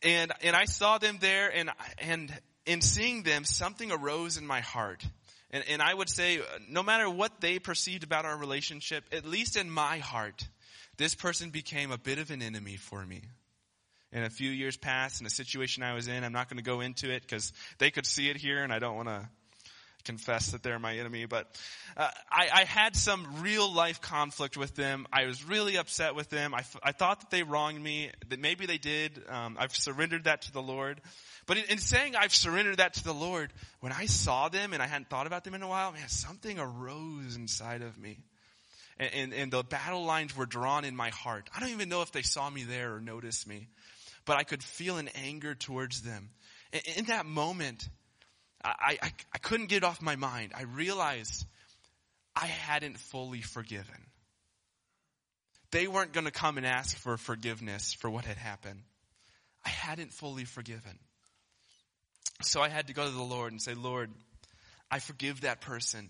[0.03, 2.33] And, and I saw them there, and, and
[2.67, 5.05] in seeing them, something arose in my heart.
[5.51, 9.25] And, and I would say, uh, no matter what they perceived about our relationship, at
[9.25, 10.47] least in my heart,
[10.97, 13.23] this person became a bit of an enemy for me.
[14.13, 16.65] And a few years passed and a situation I was in, I'm not going to
[16.65, 19.29] go into it because they could see it here and I don't want to
[20.05, 21.47] confess that they're my enemy, but
[21.97, 25.07] uh, I, I, had some real life conflict with them.
[25.13, 26.55] I was really upset with them.
[26.55, 29.23] I, I thought that they wronged me, that maybe they did.
[29.29, 31.01] Um, I've surrendered that to the Lord.
[31.51, 34.81] But in, in, saying I've surrendered that to the Lord, when I saw them and
[34.81, 38.21] I hadn't thought about them in a while, man, something arose inside of me.
[39.01, 41.51] And, and, and the battle lines were drawn in my heart.
[41.53, 43.67] I don't even know if they saw me there or noticed me,
[44.27, 46.31] but I could feel an anger towards them.
[46.97, 47.89] in that moment,
[48.63, 50.53] I, I, I couldn't get it off my mind.
[50.55, 51.47] I realized
[52.37, 54.07] I hadn't fully forgiven.
[55.73, 58.83] They weren't going to come and ask for forgiveness for what had happened.
[59.67, 60.97] I hadn't fully forgiven.
[62.43, 64.11] So I had to go to the Lord and say, Lord,
[64.91, 66.09] I forgive that person.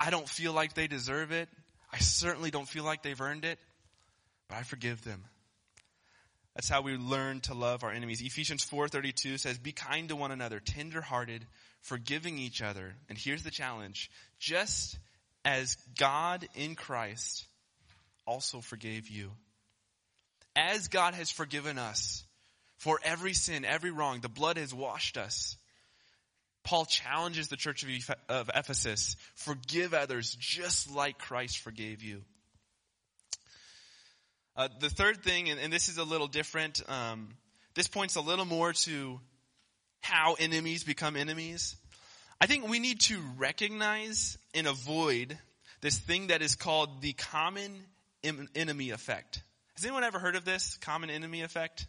[0.00, 1.48] I don't feel like they deserve it.
[1.92, 3.58] I certainly don't feel like they've earned it,
[4.48, 5.24] but I forgive them.
[6.54, 8.22] That's how we learn to love our enemies.
[8.22, 11.46] Ephesians 4:32 says, "Be kind to one another, tender-hearted,
[11.82, 14.98] forgiving each other." And here's the challenge: just
[15.44, 17.46] as God in Christ
[18.26, 19.36] also forgave you.
[20.56, 22.25] As God has forgiven us
[22.76, 25.56] for every sin, every wrong, the blood has washed us.
[26.64, 27.84] Paul challenges the church
[28.28, 32.22] of Ephesus, forgive others just like Christ forgave you.
[34.56, 37.28] Uh, the third thing, and, and, this is a little different, um,
[37.74, 39.20] this points a little more to
[40.00, 41.76] how enemies become enemies.
[42.40, 45.38] I think we need to recognize and avoid
[45.82, 47.70] this thing that is called the common
[48.24, 49.42] enemy effect.
[49.74, 51.86] Has anyone ever heard of this common enemy effect?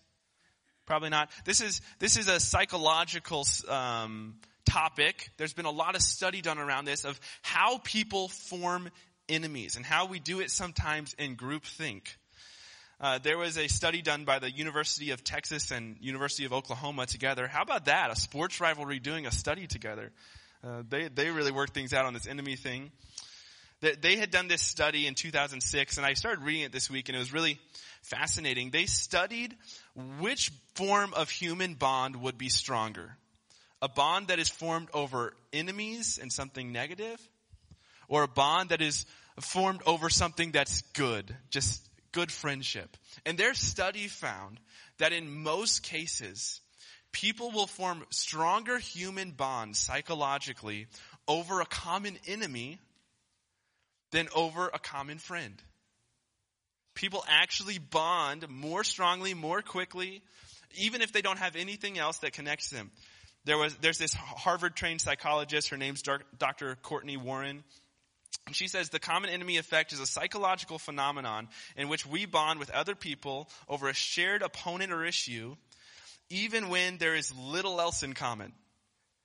[0.88, 1.30] Probably not.
[1.44, 5.30] This is this is a psychological um, topic.
[5.38, 8.90] There's been a lot of study done around this of how people form
[9.28, 12.18] enemies and how we do it sometimes in group think.
[13.02, 17.06] Uh, there was a study done by the University of Texas and University of Oklahoma
[17.06, 17.48] together.
[17.48, 18.10] How about that?
[18.10, 20.12] A sports rivalry doing a study together.
[20.64, 22.92] Uh, they they really worked things out on this enemy thing.
[23.82, 27.10] They, they had done this study in 2006, and I started reading it this week,
[27.10, 27.60] and it was really
[28.02, 28.72] fascinating.
[28.72, 29.56] They studied
[30.20, 33.18] which form of human bond would be stronger.
[33.82, 37.20] A bond that is formed over enemies and something negative,
[38.08, 39.06] or a bond that is
[39.40, 42.98] formed over something that's good, just good friendship.
[43.26, 44.60] And their study found
[44.98, 46.62] that in most cases,
[47.12, 50.88] people will form stronger human bonds psychologically
[51.28, 52.80] over a common enemy
[54.12, 55.62] than over a common friend.
[56.96, 60.24] People actually bond more strongly, more quickly,
[60.76, 62.92] even if they don't have anything else that connects them.
[63.46, 66.78] There was, there's this Harvard trained psychologist, her name's Dr.
[66.84, 67.64] Cortney Warren.
[68.46, 72.60] And she says the common enemy effect is a psychological phenomenon in which we bond
[72.60, 75.56] with other people over a shared opponent or issue,
[76.30, 78.52] even when there is little else in common.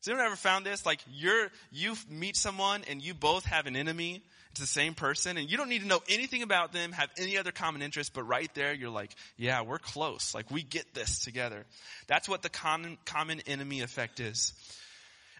[0.00, 0.84] Has anyone ever found this?
[0.84, 4.22] Like you're, you meet someone and you both have an enemy.
[4.52, 7.38] It's the same person and you don't need to know anything about them, have any
[7.38, 10.34] other common interest, but right there you're like, yeah, we're close.
[10.34, 11.64] Like we get this together.
[12.06, 14.52] That's what the common, common enemy effect is.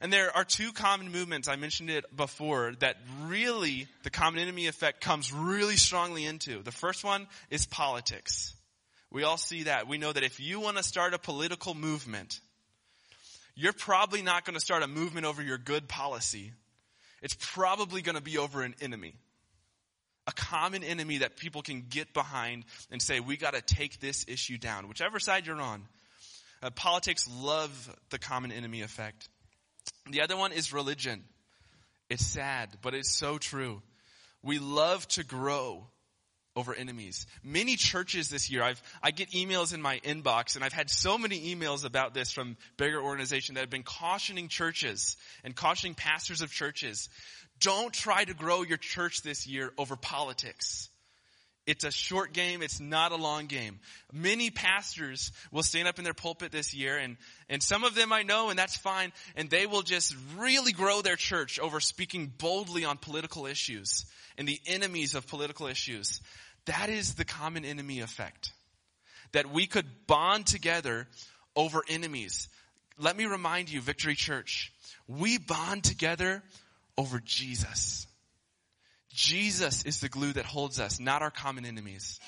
[0.00, 4.66] And there are two common movements, I mentioned it before, that really the common enemy
[4.66, 6.62] effect comes really strongly into.
[6.62, 8.54] The first one is politics.
[9.10, 9.86] We all see that.
[9.86, 12.40] We know that if you want to start a political movement,
[13.54, 16.52] you're probably not going to start a movement over your good policy.
[17.22, 19.14] It's probably going to be over an enemy.
[20.26, 24.24] A common enemy that people can get behind and say, we got to take this
[24.28, 25.84] issue down, whichever side you're on.
[26.62, 29.28] Uh, politics love the common enemy effect.
[30.10, 31.24] The other one is religion.
[32.08, 33.82] It's sad, but it's so true.
[34.42, 35.86] We love to grow
[36.54, 37.26] over enemies.
[37.42, 41.16] Many churches this year, I've, I get emails in my inbox and I've had so
[41.16, 46.42] many emails about this from bigger organizations that have been cautioning churches and cautioning pastors
[46.42, 47.08] of churches.
[47.60, 50.90] Don't try to grow your church this year over politics.
[51.66, 52.60] It's a short game.
[52.60, 53.78] It's not a long game.
[54.12, 57.16] Many pastors will stand up in their pulpit this year and,
[57.48, 59.12] and some of them I know and that's fine.
[59.36, 64.06] And they will just really grow their church over speaking boldly on political issues
[64.36, 66.20] and the enemies of political issues.
[66.64, 68.52] That is the common enemy effect.
[69.32, 71.06] That we could bond together
[71.54, 72.48] over enemies.
[72.98, 74.72] Let me remind you, Victory Church,
[75.06, 76.42] we bond together
[76.98, 78.06] over Jesus.
[79.14, 82.18] Jesus is the glue that holds us, not our common enemies.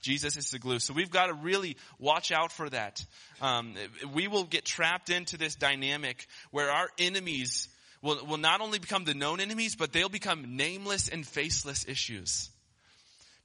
[0.00, 0.80] Jesus is the glue.
[0.80, 3.04] So we've got to really watch out for that.
[3.40, 3.74] Um,
[4.12, 7.68] we will get trapped into this dynamic where our enemies
[8.02, 12.50] will, will not only become the known enemies, but they'll become nameless and faceless issues.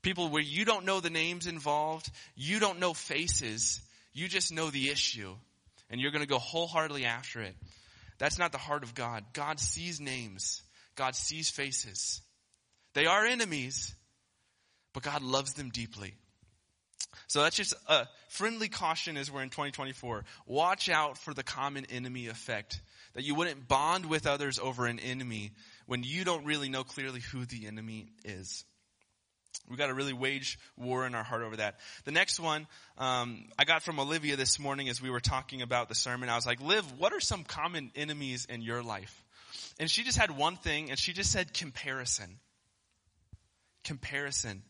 [0.02, 3.82] People where you don't know the names involved, you don't know faces,
[4.14, 5.34] you just know the issue,
[5.90, 7.56] and you're going to go wholeheartedly after it.
[8.18, 9.24] That's not the heart of God.
[9.34, 10.62] God sees names.
[10.96, 12.22] God sees faces.
[12.94, 13.94] They are enemies,
[14.94, 16.14] but God loves them deeply.
[17.28, 20.26] So that's just a friendly caution as we're in 2024.
[20.48, 22.82] Watch out for the common enemy effect.
[23.14, 25.52] That you wouldn't bond with others over an enemy
[25.86, 28.66] when you don't really know clearly who the enemy is.
[29.68, 31.80] We've got to really wage war in our heart over that.
[32.06, 32.68] The next one
[32.98, 36.30] um, I got from Olivia this morning as we were talking about the sermon.
[36.30, 39.24] I was like, Liv, what are some common enemies in your life?
[39.80, 42.40] And she just had one thing, and she just said comparison.
[43.90, 44.62] Comparison.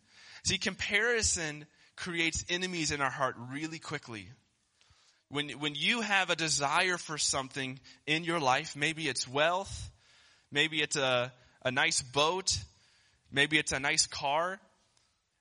[0.46, 1.66] See, comparison
[1.98, 4.30] creates enemies in our heart really quickly.
[5.28, 9.92] When, when you have a desire for something in your life, maybe it's wealth,
[10.54, 11.34] maybe it's a,
[11.66, 12.58] a nice boat,
[13.30, 14.58] maybe it's a nice car,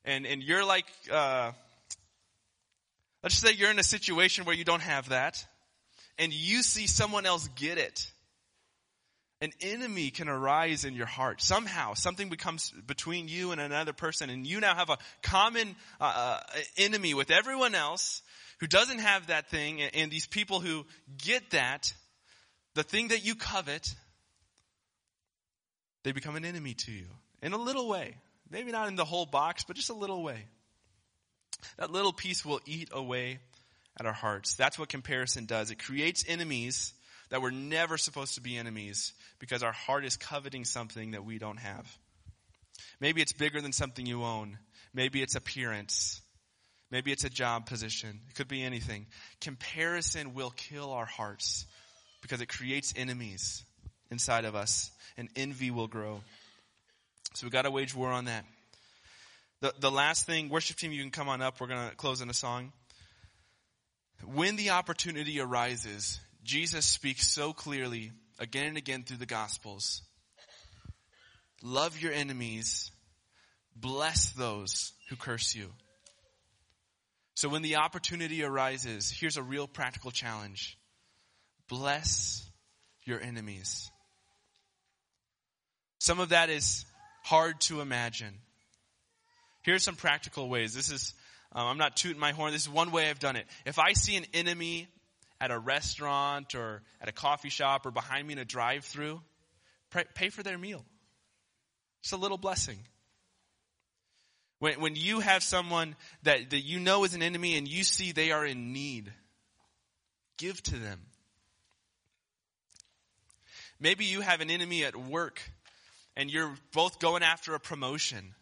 [0.04, 1.52] and, and you're like, uh,
[3.22, 5.46] let's say you're in a situation where you don't have that,
[6.18, 8.10] and you see someone else get it
[9.40, 11.40] an enemy can arise in your heart.
[11.40, 16.40] Somehow, something becomes between you and another person, and you now have a common uh,
[16.54, 18.22] uh, enemy with everyone else
[18.58, 20.84] who doesn't have that thing, and these people who
[21.24, 21.92] get that,
[22.74, 23.94] the thing that you covet,
[26.02, 27.06] they become an enemy to you
[27.40, 28.16] in a little way.
[28.50, 30.46] Maybe not in the whole box, but just a little way.
[31.76, 33.38] That little piece will eat away
[34.00, 34.54] at our hearts.
[34.54, 35.70] That's what comparison does.
[35.70, 36.94] It creates enemies
[37.30, 41.38] that we're never supposed to be enemies because our heart is coveting something that we
[41.38, 41.98] don't have.
[43.00, 44.58] Maybe it's bigger than something you own.
[44.94, 46.20] Maybe it's appearance.
[46.90, 48.20] Maybe it's a job position.
[48.28, 49.06] It could be anything.
[49.40, 51.66] Comparison will kill our hearts
[52.22, 53.62] because it creates enemies
[54.10, 56.20] inside of us and envy will grow.
[57.34, 58.44] So we've got to wage war on that.
[59.60, 61.60] The, the last thing, worship team, you can come on up.
[61.60, 62.72] We're going to close in a song.
[64.24, 70.00] When the opportunity arises, Jesus speaks so clearly again and again through the Gospels.
[71.62, 72.90] Love your enemies.
[73.76, 75.68] Bless those who curse you.
[77.34, 80.78] So when the opportunity arises, here's a real practical challenge.
[81.68, 82.50] Bless
[83.04, 83.90] your enemies.
[85.98, 86.86] Some of that is
[87.24, 88.32] hard to imagine.
[89.64, 90.72] Here's some practical ways.
[90.72, 91.12] This is,
[91.52, 92.52] um, I'm not tooting my horn.
[92.52, 93.44] This is one way I've done it.
[93.66, 94.88] If I see an enemy
[95.40, 99.20] at a restaurant or at a coffee shop or behind me in a drive through,
[100.14, 100.84] pay for their meal.
[102.00, 102.78] It's a little blessing.
[104.58, 108.12] When, when you have someone that, that you know is an enemy and you see
[108.12, 109.12] they are in need,
[110.36, 111.00] give to them.
[113.80, 115.40] Maybe you have an enemy at work
[116.16, 118.34] and you're both going after a promotion.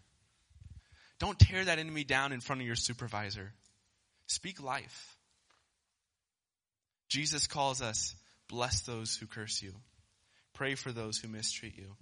[1.19, 3.53] Don't tear that enemy down in front of your supervisor.
[4.27, 5.16] Speak life.
[7.09, 8.15] Jesus calls us,
[8.49, 9.73] bless those who curse you.
[10.55, 11.97] Pray for those who mistreat you.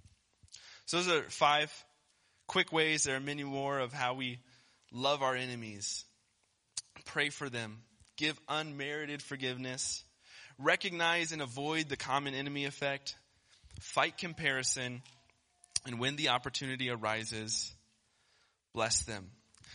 [0.87, 1.73] So those are five
[2.47, 3.05] quick ways.
[3.05, 4.39] There are many more of how we
[4.93, 6.05] love our enemies.
[7.07, 7.79] Pray for them.
[8.17, 10.05] Give unmerited forgiveness.
[10.59, 13.17] Recognize and avoid the common enemy effect.
[13.81, 15.03] Fight comparison.
[15.87, 17.73] And when the opportunity arises,
[18.73, 19.31] bless them.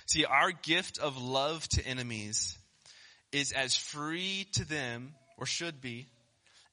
[0.05, 2.58] See, our gift of love to enemies
[3.31, 6.07] is as free to them, or should be,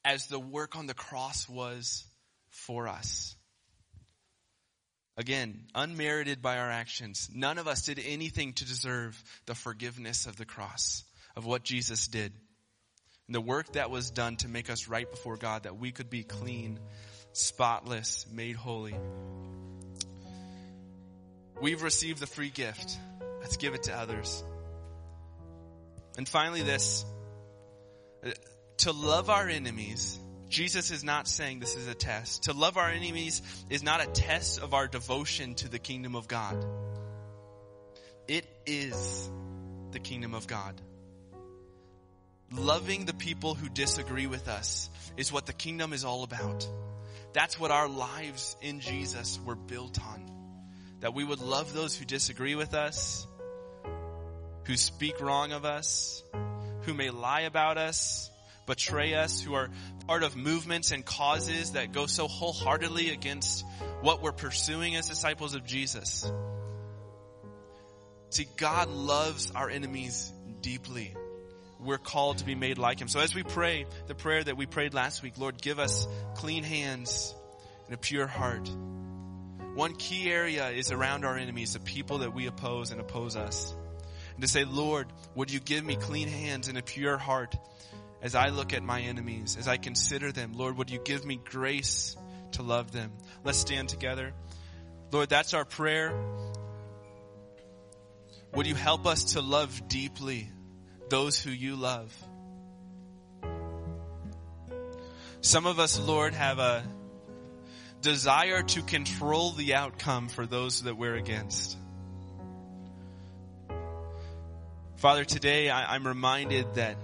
[0.03, 2.05] as the work on the cross was
[2.49, 3.35] for us.
[5.17, 7.29] Again, unmerited by our actions.
[7.33, 11.03] None of us did anything to deserve the forgiveness of the cross,
[11.35, 12.31] of what Jesus did.
[13.27, 16.09] And the work that was done to make us right before God, that we could
[16.09, 16.79] be clean,
[17.33, 18.95] spotless, made holy.
[21.59, 22.97] We've received the free gift.
[23.41, 24.43] Let's give it to others.
[26.17, 27.05] And finally, this
[28.25, 28.31] uh,
[28.77, 30.19] to love our enemies.
[30.49, 32.43] Jesus is not saying this is a test.
[32.43, 36.27] To love our enemies is not a test of our devotion to the kingdom of
[36.27, 36.65] God.
[38.27, 39.29] It is
[39.91, 40.79] the kingdom of God.
[42.51, 46.67] Loving the people who disagree with us is what the kingdom is all about.
[47.33, 50.31] That's what our lives in Jesus were built on.
[51.01, 53.27] That we would love those who disagree with us,
[54.67, 56.23] who speak wrong of us,
[56.83, 58.29] who may lie about us,
[58.65, 59.69] betray us, who are
[60.07, 63.65] part of movements and causes that go so wholeheartedly against
[64.01, 66.29] what we're pursuing as disciples of Jesus.
[68.29, 71.15] See, God loves our enemies deeply.
[71.79, 73.07] We're called to be made like Him.
[73.07, 76.63] So as we pray the prayer that we prayed last week, Lord, give us clean
[76.63, 77.33] hands
[77.85, 78.69] and a pure heart.
[79.75, 83.73] one key area is around our enemies, the people that we oppose and oppose us.
[84.37, 87.55] And to say, Lord, would you give me clean hands and a pure heart
[88.21, 90.53] as I look at my enemies, as I consider them?
[90.53, 92.15] Lord, would you give me grace
[92.51, 93.11] to love them?
[93.43, 94.35] Let's stand together.
[95.11, 96.13] Lord, that's our prayer.
[98.53, 100.51] Would you help us to love deeply
[101.09, 102.15] those who you love?
[105.41, 106.83] Some of us, Lord, have a
[108.01, 111.75] desire to control the outcome for those that we're against.
[114.97, 116.97] Father, today I, am reminded that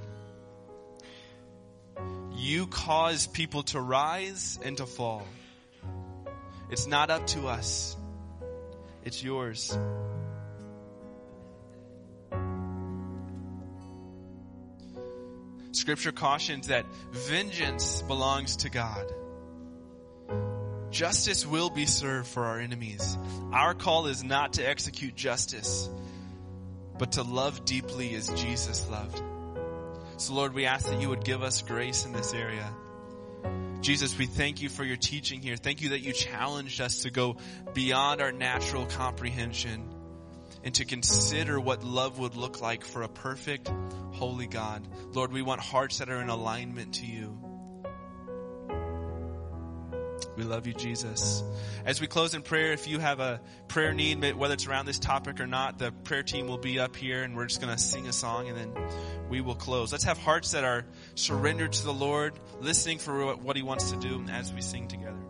[2.32, 5.28] you cause people to rise and to fall.
[6.72, 7.96] It's not up to us.
[9.04, 9.78] It's yours.
[15.72, 19.06] Scripture cautions that vengeance belongs to God.
[20.90, 23.20] Justice will be served for our enemies.
[23.52, 25.92] Our call is not to execute justice,
[26.98, 29.22] but to love deeply as Jesus loved.
[30.18, 32.74] So Lord, we ask that you would give us grace in this area.
[33.82, 35.58] Jesus, we thank you for your teaching here.
[35.58, 37.36] Thank you that you challenged us to go
[37.74, 39.94] beyond our natural comprehension
[40.64, 43.70] and to consider what love would look like for a perfect,
[44.14, 44.88] holy God.
[45.12, 47.38] Lord, we want hearts that are in alignment to you.
[50.36, 51.44] We love you, Jesus.
[51.86, 55.00] As we close in prayer, if you have a prayer need, whether it's around this
[55.00, 57.82] topic or not, the prayer team will be up here and we're just going to
[57.82, 58.74] sing a song and then
[59.30, 59.92] we will close.
[59.92, 63.98] Let's have hearts that are surrendered to the Lord, listening for what He wants to
[63.98, 65.23] do as we sing together.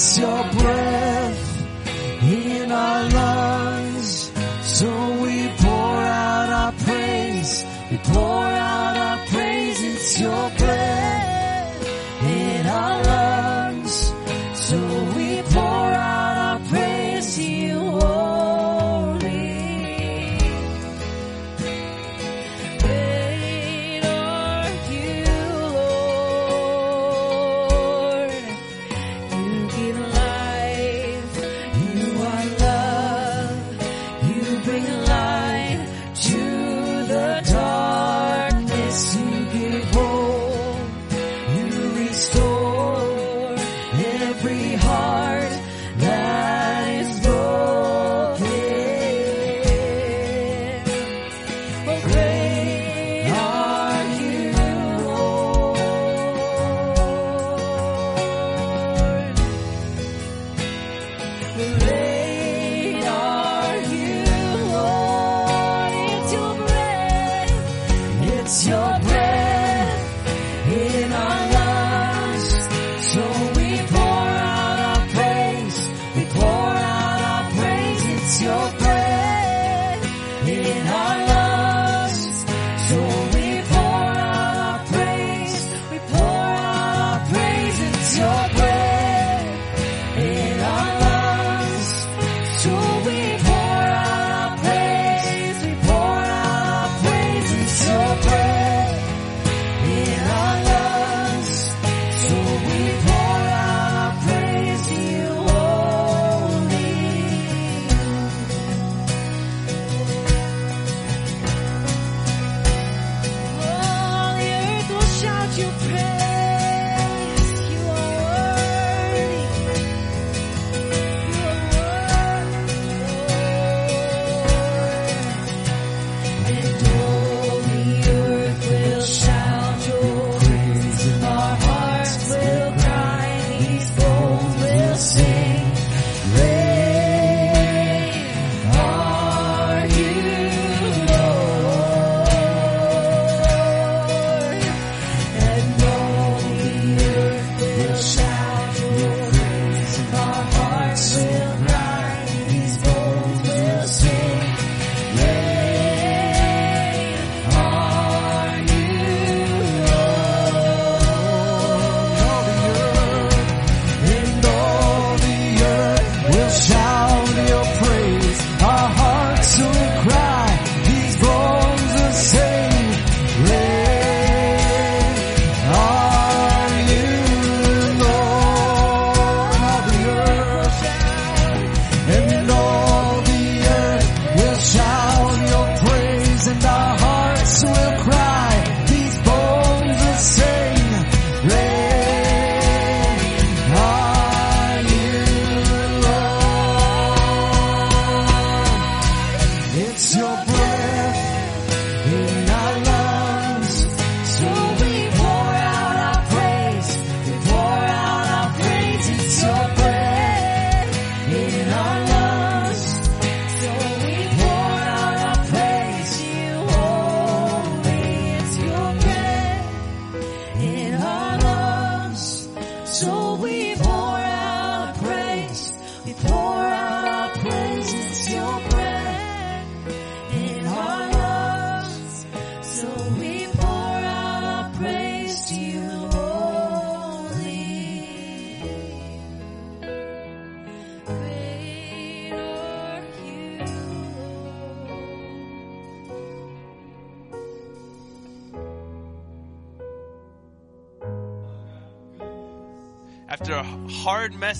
[0.00, 3.27] It's your breath in our lungs.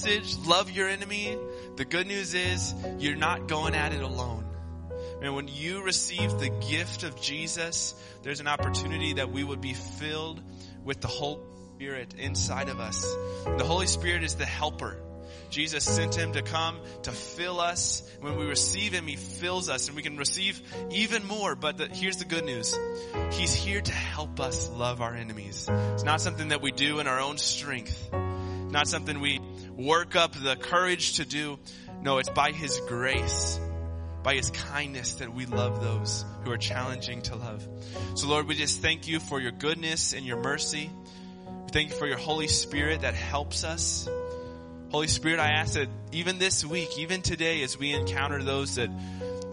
[0.08, 1.36] Message, love your enemy,
[1.76, 4.44] the good news is you're not going at it alone.
[5.20, 9.74] And when you receive the gift of Jesus, there's an opportunity that we would be
[9.74, 10.40] filled
[10.82, 11.42] with the Holy
[11.76, 13.04] Spirit inside of us.
[13.44, 14.98] And the Holy Spirit is the helper.
[15.50, 18.02] Jesus sent him to come to fill us.
[18.20, 21.54] When we receive him, he fills us and we can receive even more.
[21.54, 22.78] But the, here's the good news.
[23.32, 25.68] He's here to help us love our enemies.
[25.70, 28.08] It's not something that we do in our own strength.
[28.70, 29.40] Not something we
[29.76, 31.58] work up the courage to do.
[32.02, 33.58] No, it's by his grace
[34.22, 37.66] by his kindness that we love those who are challenging to love.
[38.14, 40.90] So Lord, we just thank you for your goodness and your mercy.
[41.64, 44.08] We thank you for your Holy Spirit that helps us.
[44.90, 48.90] Holy Spirit, I ask that even this week, even today, as we encounter those that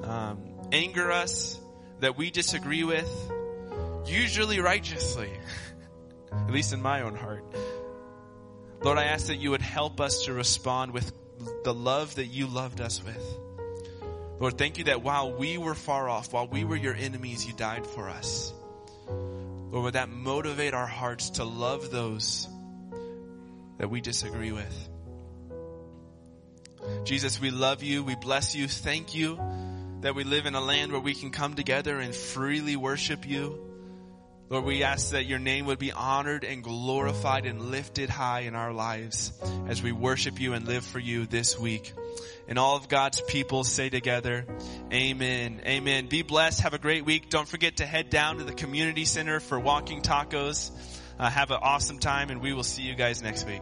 [0.03, 0.39] um,
[0.71, 1.59] anger us,
[1.99, 3.09] that we disagree with,
[4.07, 5.31] usually righteously,
[6.31, 7.43] at least in my own heart.
[8.85, 11.11] Lord, I ask that you would help us to respond with
[11.63, 13.37] the love that you loved us with.
[14.39, 17.53] Lord, thank you that while we were far off, while we were your enemies, you
[17.53, 18.53] died for us.
[19.07, 22.47] Lord, would that motivate our hearts to love those
[23.79, 24.89] that we disagree with?
[27.05, 28.03] Jesus, we love you.
[28.03, 28.67] We bless you.
[28.67, 29.39] Thank you
[30.01, 33.64] that we live in a land where we can come together and freely worship you.
[34.47, 38.53] Lord, we ask that your name would be honored and glorified and lifted high in
[38.53, 39.33] our lives
[39.67, 41.93] as we worship you and live for you this week.
[42.47, 44.45] And all of God's people say together,
[44.93, 45.61] Amen.
[45.65, 46.07] Amen.
[46.07, 46.61] Be blessed.
[46.61, 47.31] Have a great week.
[47.31, 50.69] Don't forget to head down to the community center for walking tacos.
[51.17, 53.61] Uh, have an awesome time and we will see you guys next week.